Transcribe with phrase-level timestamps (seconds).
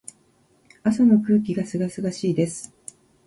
[0.81, 2.73] 朝の空気が清々しいです。